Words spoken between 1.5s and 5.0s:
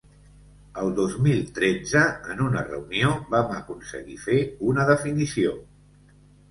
tretze, en una reunió, vam aconseguir fer una